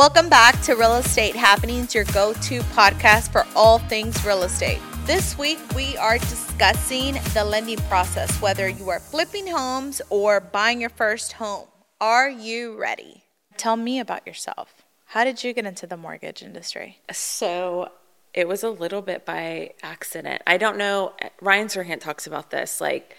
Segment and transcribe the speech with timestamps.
[0.00, 4.80] Welcome back to Real Estate Happenings, your go to podcast for all things real estate.
[5.04, 10.80] This week, we are discussing the lending process, whether you are flipping homes or buying
[10.80, 11.66] your first home.
[12.00, 13.24] Are you ready?
[13.58, 14.86] Tell me about yourself.
[15.04, 17.00] How did you get into the mortgage industry?
[17.12, 17.92] So
[18.32, 20.40] it was a little bit by accident.
[20.46, 21.12] I don't know.
[21.42, 22.80] Ryan Serhant talks about this.
[22.80, 23.14] Like,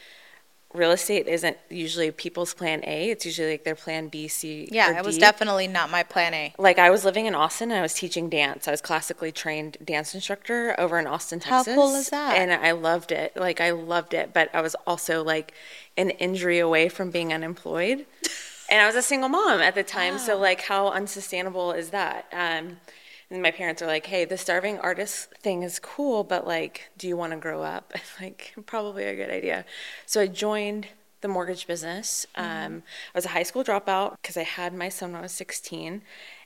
[0.73, 3.09] real estate isn't usually people's plan A.
[3.09, 4.67] It's usually like their plan B, C.
[4.71, 6.53] Yeah, it was definitely not my plan A.
[6.57, 8.67] Like I was living in Austin and I was teaching dance.
[8.67, 11.73] I was classically trained dance instructor over in Austin, Texas.
[11.73, 12.37] How cool is that?
[12.37, 13.35] And I loved it.
[13.35, 15.53] Like I loved it, but I was also like
[15.97, 18.05] an injury away from being unemployed.
[18.69, 22.25] and I was a single mom at the time, so like how unsustainable is that?
[22.31, 22.77] Um,
[23.31, 27.07] and my parents are like, "Hey, the starving artist thing is cool, but like, do
[27.07, 29.65] you want to grow up?" like, probably a good idea.
[30.05, 30.87] So I joined
[31.21, 32.25] the mortgage business.
[32.35, 35.31] Um, I was a high school dropout because I had my son when I was
[35.31, 36.01] 16,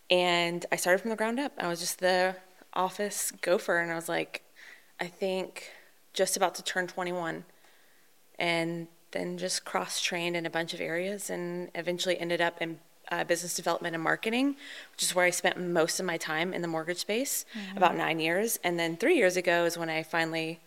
[0.10, 1.54] and I started from the ground up.
[1.58, 2.36] I was just the
[2.74, 4.44] office gopher, and I was like,
[5.00, 5.72] I think
[6.14, 7.46] just about to turn 21,
[8.38, 12.80] and then just cross trained in a bunch of areas, and eventually ended up in
[13.12, 14.56] uh, business development and marketing,
[14.92, 18.20] which is where I spent most of my time in the mortgage space, about nine
[18.20, 18.60] years.
[18.64, 20.60] And then three years ago is when I finally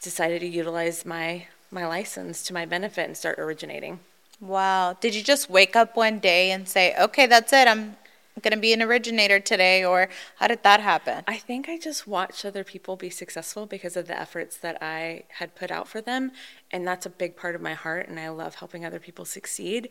[0.00, 3.98] decided to utilize my my license to my benefit and start originating.
[4.40, 4.96] Wow.
[5.00, 7.96] Did you just wake up one day and say, okay, that's it, I'm
[8.42, 9.84] going to be an originator today?
[9.84, 11.24] Or how did that happen?
[11.26, 15.24] I think I just watched other people be successful because of the efforts that I
[15.28, 16.32] had put out for them.
[16.70, 18.08] And that's a big part of my heart.
[18.08, 19.88] And I love helping other people succeed.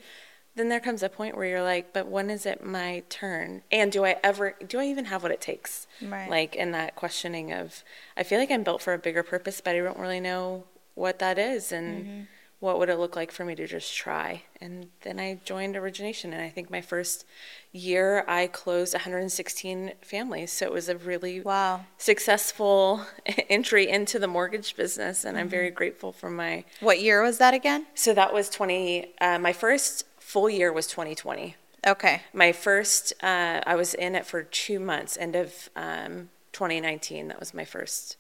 [0.56, 3.62] Then there comes a point where you're like, but when is it my turn?
[3.72, 5.88] And do I ever, do I even have what it takes?
[6.02, 6.30] Right.
[6.30, 7.84] Like in that questioning of,
[8.18, 11.20] I feel like I'm built for a bigger purpose, but I don't really know what
[11.20, 11.72] that is.
[11.72, 12.28] And
[12.60, 14.44] what would it look like for me to just try?
[14.60, 16.34] And then I joined Origination.
[16.34, 17.26] And I think my first
[17.72, 20.52] year, I closed 116 families.
[20.52, 21.86] So it was a really Wow.
[21.98, 23.06] successful
[23.50, 25.76] entry into the mortgage business, and I'm very Mm-hmm.
[25.78, 26.66] grateful for my.
[26.82, 27.88] What year was that again?
[27.96, 29.14] So that was 20.
[29.22, 31.58] Uh, my first full year was 2020.
[31.86, 32.22] Okay.
[32.32, 35.18] My first, uh, I was in it for two months.
[35.18, 37.28] End of um, 2019.
[37.28, 38.16] That was my first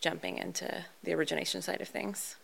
[0.00, 2.36] jumping into the origination side of things.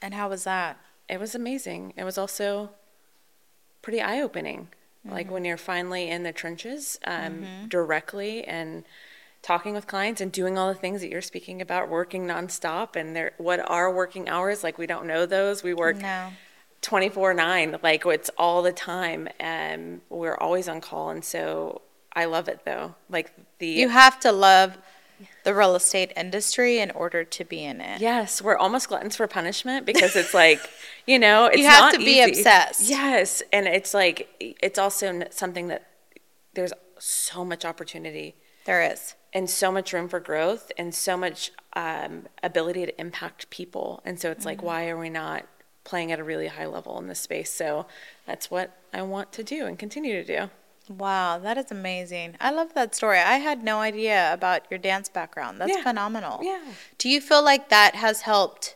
[0.00, 0.78] And how was that?
[1.06, 1.92] It was amazing.
[1.98, 2.70] It was also
[3.82, 4.68] pretty eye opening.
[5.04, 5.10] Mm-hmm.
[5.14, 8.84] Like when you're finally in the trenches um, directly and
[9.42, 12.96] talking with clients and doing all the things that you're speaking about, working nonstop.
[12.96, 14.64] And there, what are working hours?
[14.64, 15.62] Like we don't know those.
[15.62, 16.30] We work No.
[16.82, 21.80] 24 9 like it's all the time and we're always on call and so
[22.12, 24.78] i love it though like the You have to love
[25.42, 28.00] the real estate industry in order to be in it.
[28.00, 30.60] yes we're almost gluttons for punishment because it's like
[31.06, 32.30] you know it's you have to be easy.
[32.40, 32.88] obsessed.
[32.88, 35.84] yes and it's like it's also something that
[36.54, 39.14] there's so much opportunity There is.
[39.32, 44.20] and so much room for growth and so much um, ability to impact people and
[44.20, 45.44] so it's like why are we not
[45.90, 47.86] playing at a really high level in this space so
[48.26, 50.50] that's what i want to do and continue to do
[50.90, 52.36] Wow, that is amazing.
[52.40, 53.18] I love that story.
[53.18, 55.60] I had no idea about your dance background.
[55.60, 55.82] That's Yeah.
[55.82, 56.40] phenomenal.
[56.42, 56.62] Yeah.
[56.96, 58.74] Do you feel like that has helped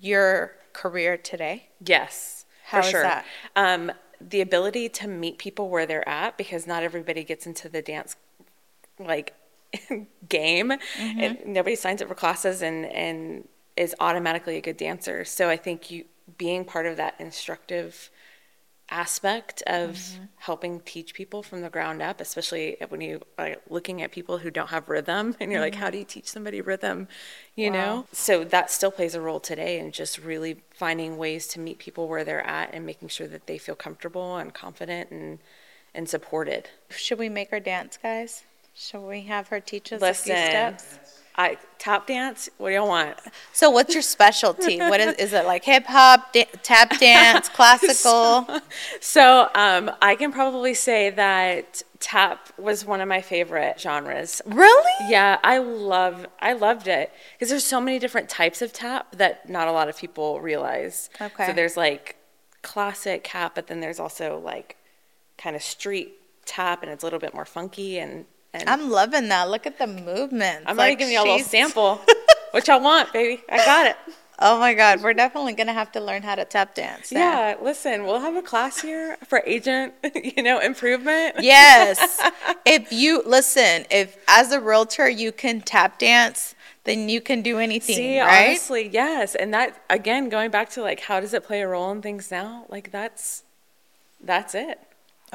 [0.00, 1.68] your career today?
[1.78, 3.02] Yes, How for is sure.
[3.02, 3.24] that?
[3.54, 7.80] Um, the ability to meet people where they're at because not everybody gets into the
[7.80, 8.16] dance
[8.98, 9.32] like
[10.28, 11.20] game Mm-hmm.
[11.20, 13.46] and nobody signs up for classes and and
[13.76, 15.24] is automatically a good dancer.
[15.24, 16.06] So I think you
[16.38, 18.10] being part of that instructive
[18.88, 20.24] aspect of Mm-hmm.
[20.38, 24.50] helping teach people from the ground up, especially when you are looking at people who
[24.50, 27.08] don't have rhythm and you're like, how do you teach somebody rhythm?
[27.56, 28.06] You know?
[28.12, 32.06] So that still plays a role today in just really finding ways to meet people
[32.06, 35.38] where they're at and making sure that they feel comfortable and confident and
[35.94, 36.68] and supported.
[36.90, 38.44] Should we make her dance, guys?
[38.74, 40.98] Should we have her teach us a few steps?
[41.38, 43.16] I tap dance, what do you want?
[43.52, 44.78] So, what's your specialty?
[44.78, 48.46] what is is it like hip hop, da- tap dance, classical?
[49.00, 54.40] So um, I can probably say that tap was one of my favorite genres.
[54.46, 55.10] really?
[55.10, 59.48] Yeah, I love I loved it because there's so many different types of tap that
[59.48, 61.10] not a lot of people realize.
[61.20, 61.46] Okay.
[61.46, 62.16] So there's like
[62.62, 64.76] classic tap, but then there's also like
[65.38, 68.24] kind of street tap, and it's a little bit more funky and
[68.60, 69.48] and I'm loving that.
[69.50, 70.64] Look at the movement.
[70.66, 72.00] I'm already Like, giving you a little sample.
[72.52, 73.42] what y'all want, baby?
[73.48, 73.96] I got it.
[74.38, 77.10] Oh my God, we're definitely gonna have to learn how to tap dance.
[77.10, 81.36] Yeah, listen, we'll have a class here for agent, you know, improvement.
[81.40, 82.20] Yes.
[82.66, 86.54] if you listen, if as a realtor you can tap dance,
[86.84, 88.48] then you can do anything, See, right?
[88.48, 89.34] honestly, yes.
[89.34, 92.30] And that again, going back to like how does it play a role in things
[92.30, 92.66] now?
[92.68, 93.42] Like that's
[94.22, 94.78] that's it.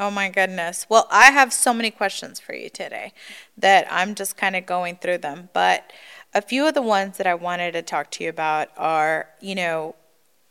[0.02, 0.88] Oh my goodness.
[0.90, 3.14] Well, I have so many questions for you today
[3.56, 5.50] that I'm just kind of going through them.
[5.54, 5.94] But
[6.34, 9.54] a few of the ones that I wanted to talk to you about are, you
[9.54, 9.94] know,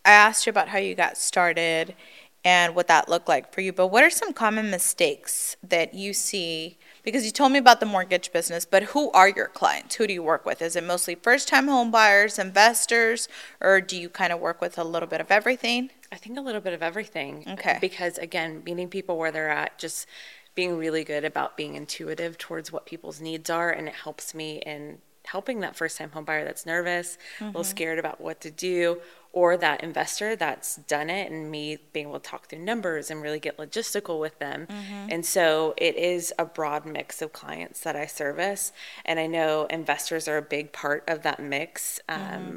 [0.05, 1.97] I asked you about how you got started
[2.45, 3.73] and what that looked like for you.
[3.73, 6.79] But what are some common mistakes that you see?
[7.03, 9.97] Because you told me about the mortgage business, but who are your clients?
[9.97, 10.63] Who do you work with?
[10.63, 13.27] Is it mostly first time home buyers, investors,
[13.61, 15.91] or do you kind of work with a little bit of everything?
[16.13, 17.45] I think a little bit of everything.
[17.47, 17.79] Okay.
[17.81, 20.07] Because again, meeting people where they're at, just
[20.55, 24.61] being really good about being intuitive towards what people's needs are, and it helps me
[24.67, 27.71] in helping that first time home buyer that's nervous, a little mm-hmm.
[27.71, 29.01] scared about what to do,
[29.33, 33.23] or that investor that's done it and me being able to talk through numbers and
[33.23, 34.67] really get logistical with them.
[34.67, 35.09] Mm-hmm.
[35.11, 38.73] And so it is a broad mix of clients that I service.
[39.05, 42.01] And I know investors are a big part of that mix.
[42.09, 42.57] Um, mm-hmm.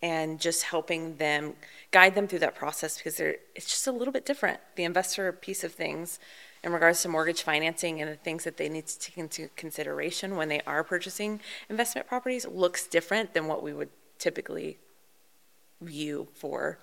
[0.00, 1.54] And just helping them
[1.90, 4.60] guide them through that process because it's just a little bit different.
[4.76, 6.20] The investor piece of things
[6.62, 10.36] in regards to mortgage financing and the things that they need to take into consideration
[10.36, 14.78] when they are purchasing investment properties looks different than what we would typically
[15.80, 16.78] view for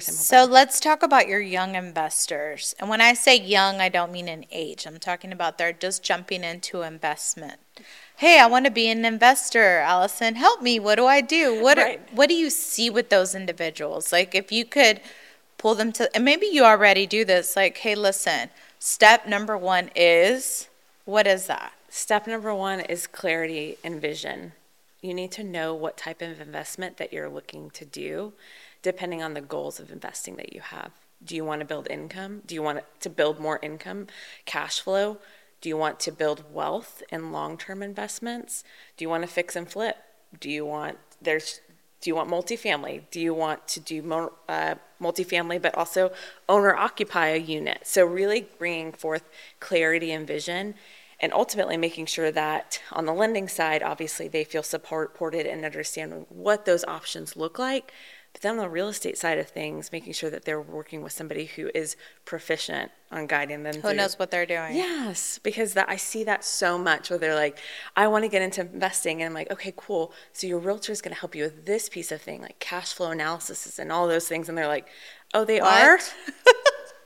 [0.00, 2.74] home So let's talk about your young investors.
[2.78, 4.86] And when I say young, I don't mean in age.
[4.86, 7.60] I'm talking about they're just jumping into investment.
[8.16, 9.78] Hey, I want to be an investor.
[9.78, 10.78] Allison, help me.
[10.78, 11.60] What do I do?
[11.62, 14.12] What are, what do you see with those individuals?
[14.12, 15.00] Like if you could
[15.58, 18.50] pull them to and maybe you already do this like, "Hey, listen.
[18.78, 20.68] Step number 1 is
[21.04, 24.52] what is that?" Step number one is clarity and vision.
[25.00, 28.32] You need to know what type of investment that you're looking to do,
[28.84, 30.92] depending on the goals of investing that you have.
[31.24, 32.42] Do you want to build income?
[32.46, 34.06] Do you want to build more income,
[34.44, 35.18] cash flow?
[35.62, 38.62] Do you want to build wealth in long-term investments?
[38.96, 39.96] Do you want to fix and flip?
[40.38, 41.60] Do you want there's
[42.02, 43.04] do you want multifamily?
[43.10, 46.12] Do you want to do mo- uh, multifamily, but also
[46.50, 47.78] owner occupy a unit?
[47.84, 49.26] So really bringing forth
[49.58, 50.74] clarity and vision,
[51.18, 56.26] and ultimately making sure that on the lending side, obviously they feel supported and understand
[56.28, 57.90] what those options look like.
[58.34, 61.12] But then on the real estate side of things, making sure that they're working with
[61.12, 63.76] somebody who is proficient on guiding them.
[63.76, 64.74] Who through- knows what they're doing?
[64.74, 67.60] Yes, because that I see that so much where they're like,
[67.94, 70.12] I want to get into investing, and I'm like, okay, cool.
[70.32, 72.92] So your realtor is going to help you with this piece of thing, like cash
[72.92, 74.88] flow analysis and all those things, and they're like,
[75.32, 75.98] oh, they are.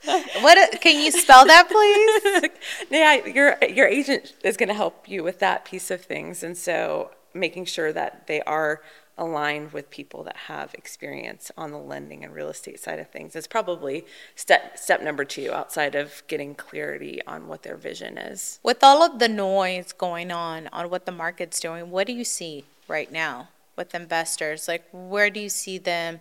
[0.05, 0.43] What?
[0.43, 2.51] what can you spell that please?
[2.91, 6.57] yeah, your your agent is going to help you with that piece of things, and
[6.57, 8.81] so making sure that they are
[9.19, 13.37] aligned with people that have experience on the lending and real estate side of things
[13.37, 18.61] is probably step step number two outside of getting clarity on what their vision is.
[18.63, 22.25] With all of the noise going on on what the market's doing, what do you
[22.25, 24.69] see right now with investors?
[24.69, 26.21] Like, where do you see them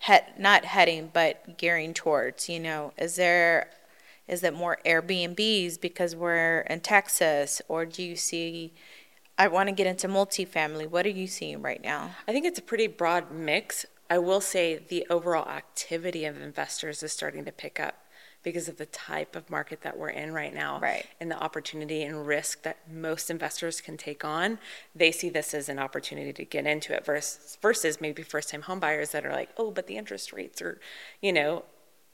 [0.00, 2.48] head, not heading, but gearing towards?
[2.48, 3.70] You know, is there,
[4.28, 8.72] is it more Airbnbs because we're in Texas, or do you see,
[9.38, 10.90] I want to get into multifamily?
[10.90, 12.10] What are you seeing right now?
[12.26, 13.86] I think it's a pretty broad mix.
[14.10, 17.94] I will say the overall activity of investors is starting to pick up
[18.42, 20.80] because of the type of market that we're in right now.
[20.80, 21.06] Right.
[21.20, 24.58] And the opportunity and risk that most investors can take on.
[24.94, 28.62] They see this as an opportunity to get into it versus, versus maybe first time
[28.62, 30.80] homebuyers that are like, oh, but the interest rates are,
[31.20, 31.64] you know,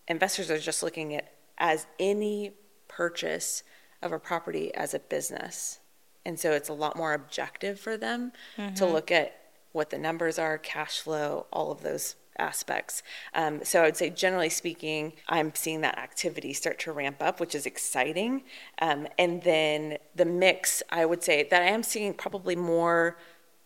[0.08, 2.52] investors are just looking at as any
[2.88, 3.62] purchase
[4.02, 5.78] of a property as a business.
[6.26, 8.32] And so it's a lot more objective for them
[8.76, 9.38] to look at
[9.72, 13.02] what the numbers are, cash flow, all of those aspects.
[13.34, 17.40] Um, so I would say, generally speaking, I'm seeing that activity start to ramp up,
[17.40, 18.42] which is exciting.
[18.80, 23.16] Um, and then the mix, I would say that I am seeing probably more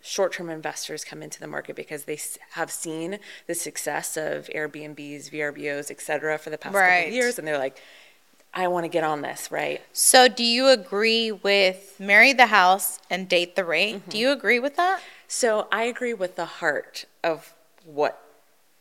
[0.00, 2.18] short-term investors come into the market because they
[2.52, 7.38] have seen the success of Airbnbs, VRBOs, et cetera, for the past couple of years,
[7.38, 7.82] and they're like,
[8.54, 9.82] I want to get on this, right?
[9.92, 13.96] So, do you agree with marry the house and date the rate?
[13.96, 14.10] Mm-hmm.
[14.10, 15.00] Do you agree with that?
[15.28, 18.24] So I agree with the heart of what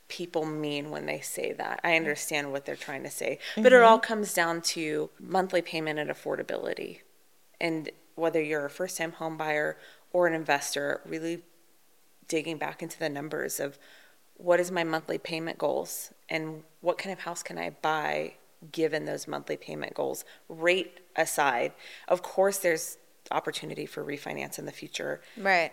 [0.07, 1.81] people mean when they say that.
[1.83, 3.85] I understand what they're trying to say, but it mm-hmm.
[3.85, 7.01] all comes down to monthly payment and affordability.
[7.59, 9.77] And whether you're a first time home buyer
[10.13, 11.41] or an investor, really
[12.29, 13.77] digging back into the numbers of
[14.37, 18.35] what is my monthly payment goals and what kind of house can I buy
[18.71, 21.73] given those monthly payment goals, rate aside.
[22.07, 22.97] Of course, there's
[23.31, 25.71] opportunity for refinance in the future Right.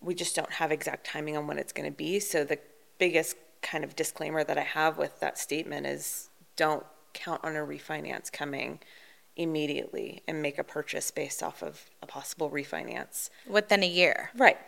[0.00, 2.20] we just don't have exact timing on when it's going to be.
[2.20, 2.58] So the
[2.98, 7.60] biggest kind of disclaimer that I have with that statement is don't count on a
[7.60, 8.78] refinance coming
[9.36, 13.30] immediately and make a purchase based off of a possible refinance.
[13.46, 14.30] Within a year.
[14.36, 14.58] Right.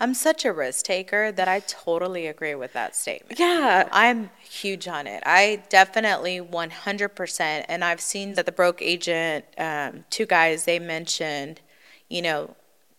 [0.00, 3.38] I'm such a risk taker that I totally agree with that statement.
[3.38, 3.88] Yeah.
[3.92, 5.22] I'm huge on it.
[5.26, 7.64] I definitely 100%.
[7.68, 11.60] And I've seen that the broke agent, um, two guys, they mentioned,
[12.08, 12.56] you know,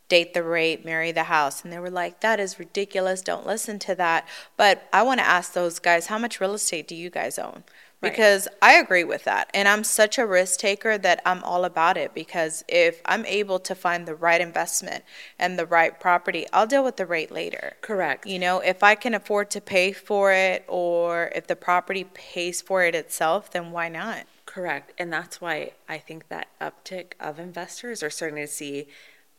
[0.07, 1.63] date the rate, marry the house.
[1.63, 3.21] And they were like, that is ridiculous.
[3.21, 4.27] Don't listen to that.
[4.57, 7.63] But I want to ask those guys, how much real estate do you guys own?
[8.01, 8.11] Right.
[8.11, 9.49] Because I agree with that.
[9.53, 12.13] And I'm such a risk taker that I'm all about it.
[12.13, 15.03] Because if I'm able to find the right investment
[15.39, 17.77] and the right property, I'll deal with the rate later.
[17.81, 18.27] Correct.
[18.27, 22.61] You know, if I can afford to pay for it or if the property pays
[22.61, 24.25] for it itself, then why not?
[24.45, 24.93] Correct.
[24.97, 28.87] And that's why I think that uptick of investors are starting to see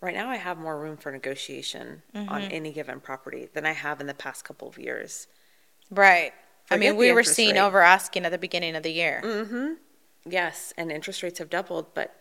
[0.00, 2.48] right now I have more room for negotiation on Mm-hmm.
[2.50, 5.26] any given property than I have in the past couple of years.
[5.90, 6.32] Right.
[6.70, 7.61] I mean, we were seeing rate.
[7.61, 9.23] over asking at the beginning of the year.
[9.25, 9.75] Mm-hmm.
[10.28, 12.14] Yes, and interest rates have doubled, but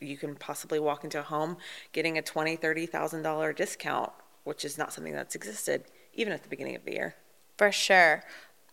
[0.00, 1.56] you can possibly walk into a home
[1.92, 4.10] getting a twenty, thirty thousand dollar discount,
[4.42, 5.84] which is not something that's existed
[6.14, 7.14] even at the beginning of the year.
[7.56, 8.22] For sure.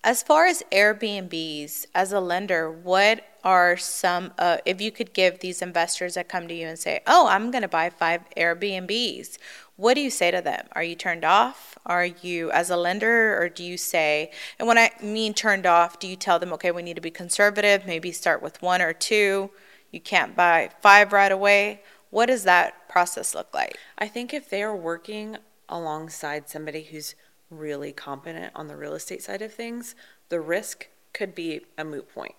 [0.03, 5.39] As far as Airbnbs, as a lender, what are some, uh, if you could give
[5.39, 9.37] these investors that come to you and say, oh, I'm going to buy five Airbnbs,
[9.75, 10.67] what do you say to them?
[10.71, 11.77] Are you turned off?
[11.85, 15.99] Are you, as a lender, or do you say, and when I mean turned off,
[15.99, 18.93] do you tell them, okay, we need to be conservative, maybe start with one or
[18.93, 19.51] two?
[19.91, 21.81] You can't buy five right away?
[22.09, 23.77] What does that process look like?
[23.99, 25.37] I think if they are working
[25.69, 27.13] alongside somebody who's
[27.51, 29.93] really competent on the real estate side of things,
[30.29, 32.35] the risk could be a moot point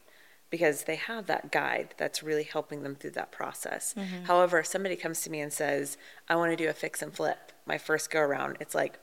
[0.51, 3.95] because they have that guide that's really helping them through that process.
[3.97, 4.25] Mm-hmm.
[4.25, 5.97] However, if somebody comes to me and says,
[6.29, 8.99] I want to do a fix and flip, my first go around, it's like,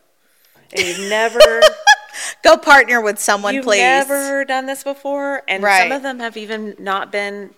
[0.76, 1.40] you've never
[2.44, 3.80] Go partner with someone, please.
[3.80, 5.84] You've never done this before, and Right.
[5.84, 7.54] some of them have even not been.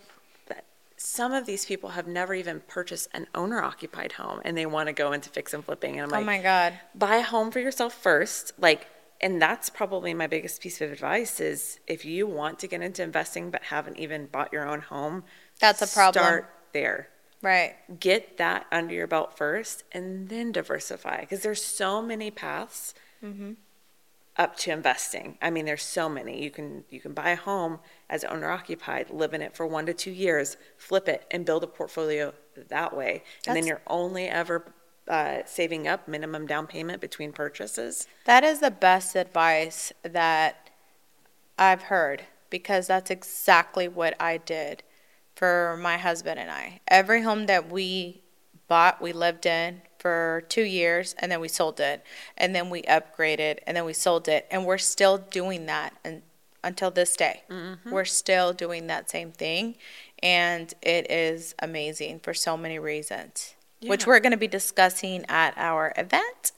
[1.03, 4.93] Some of these people have never even purchased an owner-occupied home, and they want to
[4.93, 5.99] go into fix and flipping.
[5.99, 6.79] And I'm oh like, oh my God.
[6.93, 8.87] buy a home for yourself first, like.
[9.23, 13.03] And that's probably my biggest piece of advice is if you want to get into
[13.03, 15.23] investing but haven't even bought your own home,
[15.59, 16.25] That's a problem.
[16.25, 17.07] Start there.
[17.41, 17.75] Right.
[17.99, 23.53] Get that under your belt first and then diversify because there's so many paths mm-hmm.
[24.37, 25.37] Up to investing.
[25.41, 26.43] I mean, there's so many.
[26.43, 29.85] You can you can buy a home as owner occupied, live in it for one
[29.85, 32.33] to two years, flip it, and build a portfolio
[32.69, 33.23] that way.
[33.47, 34.73] And then you're only ever
[35.07, 38.07] uh, saving up minimum down payment between purchases.
[38.25, 40.69] That is the best advice that
[41.57, 44.83] I've heard because that's exactly what I did
[45.35, 46.81] for my husband and I.
[46.87, 48.21] Every home that we
[48.67, 52.03] bought, we lived in for two years and then we sold it.
[52.35, 54.47] And then we upgraded and then we sold it.
[54.49, 56.23] And we're still doing that and,
[56.63, 57.43] until this day.
[57.49, 57.91] Mm-hmm.
[57.91, 59.75] We're still doing that same thing.
[60.23, 65.53] And it is amazing for so many reasons, which we're going to be discussing at
[65.57, 66.51] our event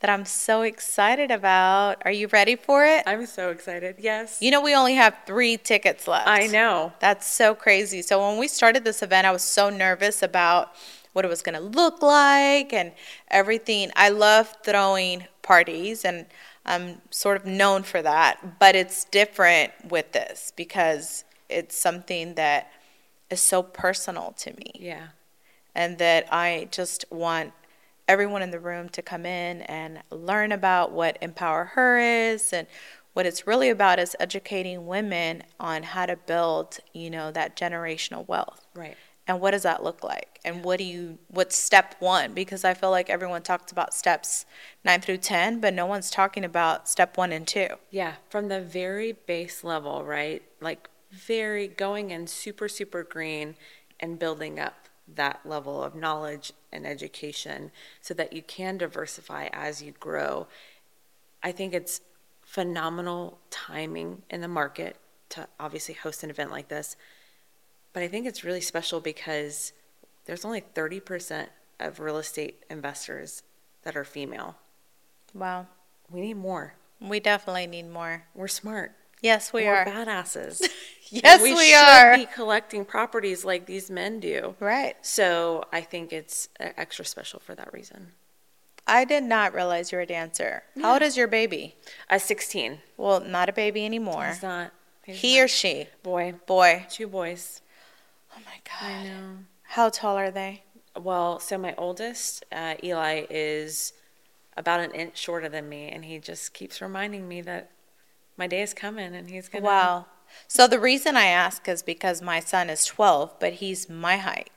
[0.00, 2.02] that I'm so excited about.
[2.04, 3.02] Are you ready for it?
[3.06, 3.96] I'm so excited.
[3.98, 4.38] Yes.
[4.40, 6.26] You know, we only have three tickets left.
[6.28, 6.92] I know.
[7.00, 8.02] That's so crazy.
[8.02, 10.72] So when we started this event, I was so nervous about
[11.12, 12.92] what it was going to look like and
[13.30, 13.90] everything.
[13.94, 16.26] I love throwing parties and
[16.64, 22.70] I'm sort of known for that, but it's different with this because it's something that
[23.28, 25.08] is so personal to me Yeah.
[25.74, 27.52] and that I just want
[28.10, 32.66] everyone in the room to come in and learn about what Empower Her is and
[33.12, 38.26] what it's really about is educating women on how to build, you know, that generational
[38.26, 38.66] wealth.
[38.74, 38.96] Right.
[39.28, 40.40] And what does that look like?
[40.44, 44.44] And what do you what's step 1 because I feel like everyone talks about steps
[44.84, 47.68] 9 through 10, but no one's talking about step 1 and 2.
[47.92, 50.42] Yeah, from the very base level, right?
[50.60, 53.54] Like very going in super, super green
[54.00, 59.82] and building up that level of knowledge and education so that you can diversify as
[59.82, 60.46] you grow.
[61.42, 62.00] I think it's
[62.42, 64.96] phenomenal timing in the market
[65.30, 66.96] to obviously host an event like this.
[67.92, 69.72] But I think it's really special because
[70.26, 71.46] there's only 30%
[71.78, 73.42] of real estate investors
[73.82, 74.56] that are female.
[75.34, 75.66] Wow.
[76.10, 76.74] We need more.
[77.00, 78.24] We definitely need more.
[78.34, 78.92] We're smart.
[79.20, 79.84] Yes, we We're are.
[79.86, 80.62] badasses.
[81.12, 82.16] Yes, we, we should are.
[82.16, 84.54] be collecting properties like these men do.
[84.60, 84.94] Right.
[85.04, 88.12] So I think it's uh, extra special for that reason.
[88.86, 90.62] I did not realize you're a dancer.
[90.80, 91.74] How old is your baby?
[92.08, 92.78] Uh, 16.
[92.96, 94.28] Well, not a baby anymore.
[94.28, 94.70] He's not.
[95.04, 95.44] He's He not.
[95.46, 95.88] or she?
[96.04, 96.34] boy.
[96.46, 96.86] Boy.
[96.88, 97.60] Two boys.
[98.36, 98.88] Oh my God.
[98.88, 99.36] I know.
[99.64, 100.62] How tall are they?
[100.96, 103.94] Well, so my oldest, uh, Eli, is
[104.56, 107.72] about an inch shorter than me, and he just keeps reminding me that
[108.40, 109.64] my day is coming, and he's gonna.
[109.64, 110.06] Wow.
[110.48, 114.50] So the reason I ask is because my son is 12, but he's my height.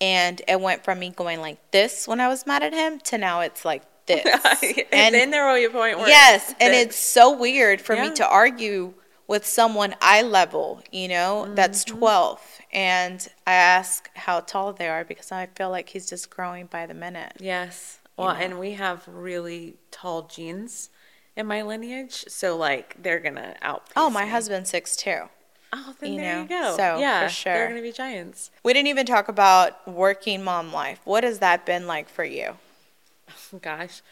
[0.00, 3.18] And it went from me going like this when I was mad at him to
[3.18, 4.24] now it's like this.
[4.62, 8.08] and, and, then there will a point where yes, and it's so weird for Yeah.
[8.08, 8.94] me to argue
[9.26, 11.98] with someone eye level, you know, that's Mm-hmm.
[11.98, 12.58] 12.
[12.72, 16.86] And I ask how tall they are because I feel like he's just growing by
[16.86, 17.32] the minute.
[17.40, 18.00] Yes.
[18.16, 20.90] Well, and we have really tall genes
[21.36, 23.92] in my lineage, so like they're gonna outpace.
[23.96, 24.30] Oh, my me.
[24.30, 25.22] husband's six too.
[25.72, 26.76] Oh, then you there know, you go.
[26.76, 27.52] so, yeah, for sure.
[27.52, 28.50] they're gonna be giants.
[28.62, 31.00] We didn't even talk about working mom life.
[31.04, 32.56] What has that been like for you?
[33.60, 34.02] Gosh,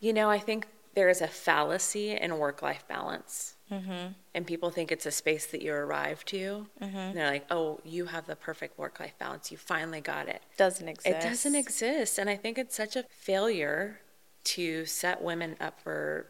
[0.00, 4.12] you know, I think there is a fallacy in work-life balance, mm-hmm.
[4.34, 6.66] and people think it's a space that you arrive to.
[6.80, 6.96] Mm-hmm.
[6.96, 9.52] And they're like, "Oh, you have the perfect work-life balance.
[9.52, 11.06] You finally got it." Doesn't exist.
[11.06, 12.18] It doesn't exist.
[12.18, 14.00] And I think it's such a failure
[14.42, 16.26] to set women up for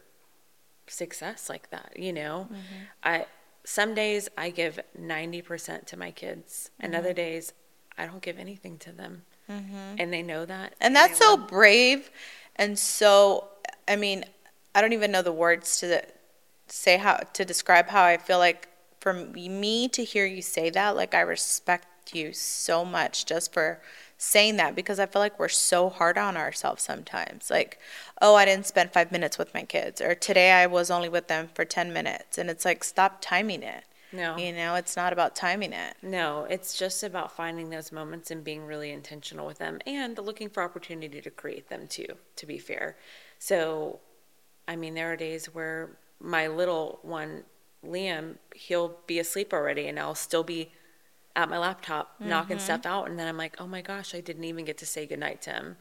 [0.91, 2.47] success like that, you know?
[2.51, 2.83] Mm-hmm.
[3.03, 3.25] I
[3.63, 6.99] some days I give 90% to my kids, and mm-hmm.
[6.99, 7.53] other days
[7.97, 9.23] I don't give anything to them.
[9.49, 9.95] Mm-hmm.
[9.99, 10.75] And they know that.
[10.81, 12.09] And that's so brave
[12.55, 13.47] and so
[13.87, 14.25] I mean,
[14.75, 16.03] I don't even know the words to
[16.67, 18.69] say how to describe how I feel like
[18.99, 23.81] for me to hear you say that, like I respect you so much just for
[24.21, 27.49] saying that because I feel like we're so hard on ourselves sometimes.
[27.49, 27.79] Like,
[28.21, 31.27] oh, I didn't spend 5 minutes with my kids or today I was only with
[31.27, 33.83] them for 10 minutes and it's like stop timing it.
[34.13, 34.37] No.
[34.37, 35.95] You know, it's not about timing it.
[36.03, 40.49] No, it's just about finding those moments and being really intentional with them and looking
[40.49, 42.97] for opportunity to create them too, to be fair.
[43.39, 44.01] So,
[44.67, 47.43] I mean, there are days where my little one,
[47.83, 50.73] Liam, he'll be asleep already and I'll still be
[51.35, 52.63] at my laptop knocking Mm-hmm.
[52.63, 53.09] stuff out.
[53.09, 55.51] And then I'm like, oh my gosh, I didn't even get to say goodnight to
[55.51, 55.77] him.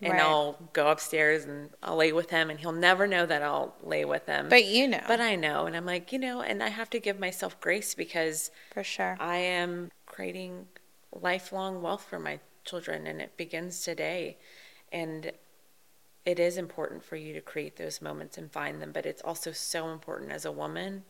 [0.00, 0.22] And Right.
[0.22, 4.04] I'll go upstairs and I'll lay with him and he'll never know that I'll lay
[4.04, 4.48] with him.
[4.48, 5.66] But you know, But I know.
[5.66, 9.16] And I'm like, you know, and I have to give myself grace because for sure.
[9.18, 10.68] I am creating
[11.12, 14.38] lifelong wealth for my children, and it begins today.
[14.92, 15.32] And
[16.24, 19.50] it is important for you to create those moments and find them, but it's also
[19.52, 21.04] so important as a woman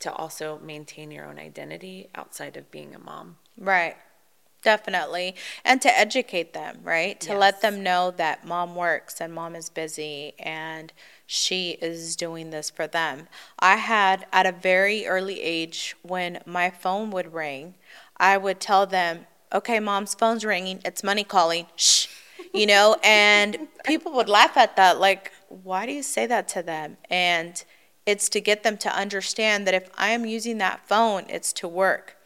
[0.00, 3.36] to also maintain your own identity outside of being a mom.
[3.58, 3.96] Right.
[4.62, 5.36] Definitely.
[5.64, 7.20] And to educate them, right?
[7.20, 10.92] To let them know that mom works and mom is busy and
[11.24, 13.28] she is doing this for them.
[13.60, 17.74] I had at a very early age when my phone would ring,
[18.16, 20.80] I would tell them, okay, mom's phone's ringing.
[20.84, 21.66] It's money calling.
[21.76, 22.08] Shh.
[22.52, 24.98] You know, and people would laugh at that.
[24.98, 26.96] Like, why do you say that to them?
[27.08, 27.62] And
[28.06, 31.68] it's to get them to understand that if I am using that phone, it's to
[31.68, 32.16] work.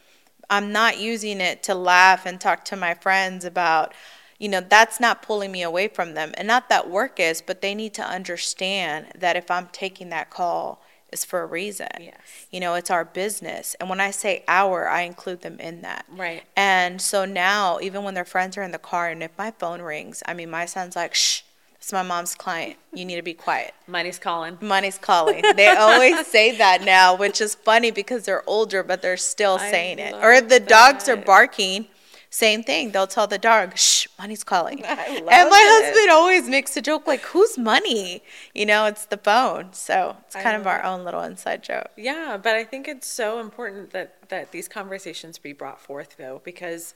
[0.49, 3.93] I'm not using it to laugh and talk to my friends about,
[4.37, 6.33] you know, that's not pulling me away from them.
[6.37, 10.29] And not that work is, but they need to understand that if I'm taking that
[10.29, 11.89] call, it's for a reason.
[11.99, 12.17] Yes.
[12.51, 13.75] You know, it's our business.
[13.79, 16.05] And when I say our, I include them in that.
[16.09, 16.43] Right.
[16.55, 19.81] And so now, even when their friends are in the car and if my phone
[19.81, 21.41] rings, I mean, my son's like, shh,
[21.81, 22.77] it's my mom's client.
[22.93, 23.73] You need to be quiet.
[23.87, 24.59] Money's calling.
[24.61, 25.43] Money's calling.
[25.55, 29.71] They always say that now, which is funny because they're older, but they're still I
[29.71, 30.13] saying it.
[30.13, 31.87] Or if the dogs are barking,
[32.29, 32.91] same thing.
[32.91, 35.85] They'll tell the dog, "Shh, money's calling." I and my it.
[35.85, 38.21] husband always makes a joke like, "Who's money?"
[38.53, 39.73] You know, it's the phone.
[39.73, 41.89] So it's I kind of our love own little inside joke.
[41.97, 46.41] Yeah, but I think it's so important that that these conversations be brought forth though
[46.45, 46.93] because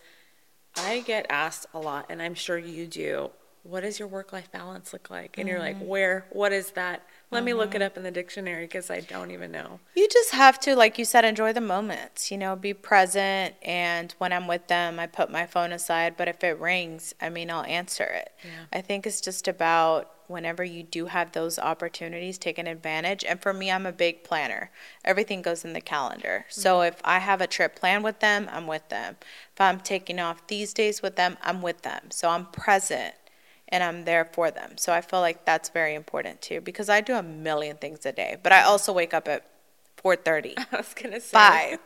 [0.77, 3.31] I get asked a lot and I'm sure you do,
[3.65, 5.37] what does your work life balance look like?
[5.37, 5.87] And you're like, mm-hmm.
[5.87, 6.25] "Where?
[6.29, 7.87] What is that?" Let me look it mm-hmm.
[7.87, 9.79] up in the dictionary because I don't even know.
[9.95, 13.55] You just have to, like you said, enjoy the moments, you know, be present.
[13.61, 16.15] And when I'm with them, I put my phone aside.
[16.15, 18.31] But if it rings, I mean, I'll answer it.
[18.43, 18.77] Yeah.
[18.79, 23.23] I think it's just about whenever you do have those opportunities, taking advantage.
[23.23, 24.71] And for me, I'm a big planner.
[25.03, 26.45] Everything goes in the calendar.
[26.49, 26.93] So mm-hmm.
[26.93, 29.17] if I have a trip planned with them, I'm with them.
[29.53, 32.11] If I'm taking off these days with them, I'm with them.
[32.11, 33.15] So I'm present
[33.69, 34.77] and I'm there for them.
[34.77, 38.11] So I feel like that's very important too because I do a million things a
[38.11, 38.37] day.
[38.41, 39.45] But I also wake up at
[40.03, 41.79] 4:30 I was gonna say five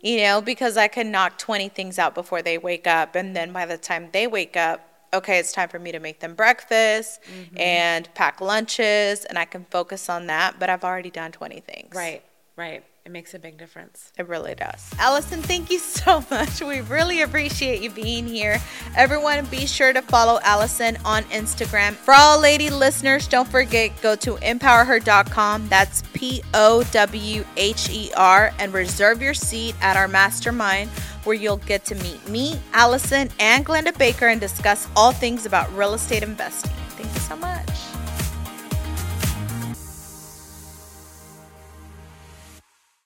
[0.00, 3.52] you know because i can knock 20 things out before they wake up and then
[3.52, 7.20] by the time they wake up okay it's time for me to make them breakfast
[7.22, 7.58] mm-hmm.
[7.58, 11.94] and pack lunches and i can focus on that but i've already done 20 things
[11.94, 12.22] Right,
[12.56, 12.84] right.
[13.08, 14.12] It makes a big difference.
[14.18, 14.90] it really does.
[14.98, 16.60] Allison, thank you so much.
[16.60, 18.60] We really appreciate you being here.
[18.94, 21.94] Everyone, be sure to follow Allison on Instagram.
[21.94, 25.68] For all lady listeners, don't forget, go to empowerher.com.
[25.68, 30.90] That's P O W H E R, and reserve your seat at our mastermind
[31.24, 35.74] where you'll get to meet me, Allison, and Glenda Baker and discuss all things about
[35.74, 36.72] real estate investing.
[36.90, 37.67] Thank you so much.